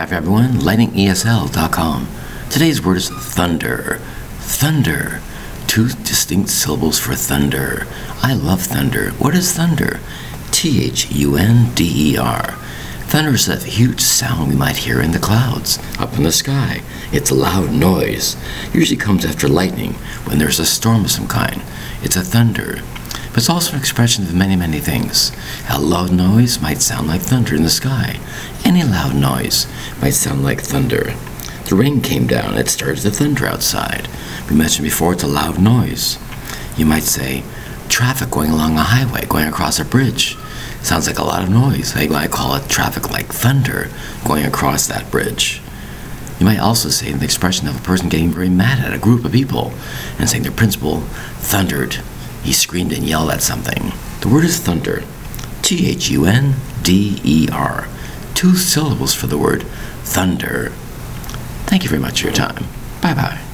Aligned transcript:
Ciao, 0.00 0.16
everyone. 0.16 0.52
LightningESL.com. 0.52 2.08
Today's 2.48 2.82
word 2.82 2.96
is 2.96 3.10
thunder. 3.10 4.00
Thunder. 4.38 5.20
Two 5.66 5.88
distinct 5.88 6.48
syllables 6.48 6.98
for 6.98 7.14
thunder. 7.14 7.86
I 8.22 8.32
love 8.32 8.62
thunder. 8.62 9.10
What 9.18 9.34
is 9.34 9.52
thunder? 9.52 10.00
T 10.52 10.86
H 10.86 11.10
U 11.10 11.36
N 11.36 11.74
D 11.74 12.14
E 12.14 12.16
R. 12.16 12.52
Thunder 13.10 13.32
is 13.32 13.44
that 13.44 13.62
huge 13.62 14.00
sound 14.00 14.48
we 14.48 14.56
might 14.56 14.78
hear 14.78 15.02
in 15.02 15.10
the 15.10 15.18
clouds, 15.18 15.78
up 15.98 16.16
in 16.16 16.22
the 16.22 16.32
sky. 16.32 16.80
It's 17.12 17.30
a 17.30 17.34
loud 17.34 17.70
noise. 17.70 18.38
Usually 18.72 18.96
comes 18.96 19.26
after 19.26 19.48
lightning 19.48 19.92
when 20.24 20.38
there's 20.38 20.60
a 20.60 20.64
storm 20.64 21.04
of 21.04 21.10
some 21.10 21.28
kind. 21.28 21.60
It's 22.02 22.16
a 22.16 22.22
thunder. 22.22 22.80
But 23.30 23.38
it's 23.38 23.50
also 23.50 23.74
an 23.74 23.78
expression 23.78 24.24
of 24.24 24.34
many, 24.34 24.56
many 24.56 24.80
things. 24.80 25.30
A 25.70 25.80
loud 25.80 26.10
noise 26.10 26.60
might 26.60 26.82
sound 26.82 27.06
like 27.06 27.20
thunder 27.20 27.54
in 27.54 27.62
the 27.62 27.70
sky. 27.70 28.18
Any 28.64 28.82
loud 28.82 29.14
noise 29.14 29.68
might 30.02 30.14
sound 30.14 30.42
like 30.42 30.60
thunder. 30.60 31.14
The 31.66 31.76
rain 31.76 32.00
came 32.00 32.26
down, 32.26 32.58
it 32.58 32.68
started 32.68 33.02
to 33.02 33.10
thunder 33.12 33.46
outside. 33.46 34.08
We 34.48 34.56
mentioned 34.56 34.84
before 34.84 35.12
it's 35.12 35.22
a 35.22 35.28
loud 35.28 35.60
noise. 35.60 36.18
You 36.76 36.86
might 36.86 37.04
say, 37.04 37.44
traffic 37.88 38.30
going 38.30 38.50
along 38.50 38.76
a 38.76 38.82
highway, 38.82 39.26
going 39.26 39.46
across 39.46 39.78
a 39.78 39.84
bridge. 39.84 40.36
Sounds 40.82 41.06
like 41.06 41.20
a 41.20 41.24
lot 41.24 41.44
of 41.44 41.50
noise. 41.50 41.96
I 41.96 42.08
might 42.08 42.32
call 42.32 42.56
it 42.56 42.68
traffic 42.68 43.10
like 43.10 43.26
thunder 43.26 43.90
going 44.26 44.44
across 44.44 44.88
that 44.88 45.08
bridge. 45.12 45.62
You 46.40 46.46
might 46.46 46.58
also 46.58 46.88
say 46.88 47.12
the 47.12 47.24
expression 47.24 47.68
of 47.68 47.76
a 47.78 47.82
person 47.82 48.08
getting 48.08 48.30
very 48.30 48.48
mad 48.48 48.84
at 48.84 48.92
a 48.92 48.98
group 48.98 49.24
of 49.24 49.30
people 49.30 49.72
and 50.18 50.28
saying 50.28 50.42
their 50.42 50.50
principal 50.50 51.00
thundered 51.38 52.00
he 52.42 52.52
screamed 52.52 52.92
and 52.92 53.04
yelled 53.04 53.30
at 53.30 53.42
something. 53.42 53.92
The 54.20 54.28
word 54.28 54.44
is 54.44 54.58
thunder. 54.58 55.02
T 55.62 55.88
H 55.88 56.10
U 56.10 56.24
N 56.26 56.54
D 56.82 57.20
E 57.24 57.48
R. 57.52 57.88
Two 58.34 58.56
syllables 58.56 59.14
for 59.14 59.26
the 59.26 59.38
word 59.38 59.62
thunder. 60.04 60.70
Thank 61.66 61.84
you 61.84 61.90
very 61.90 62.00
much 62.02 62.20
for 62.20 62.26
your 62.26 62.34
time. 62.34 62.64
Bye 63.00 63.14
bye. 63.14 63.49